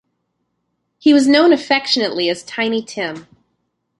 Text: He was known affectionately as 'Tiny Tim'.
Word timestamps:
He 0.97 1.13
was 1.13 1.27
known 1.27 1.53
affectionately 1.53 2.27
as 2.27 2.41
'Tiny 2.41 2.81
Tim'. 2.81 3.27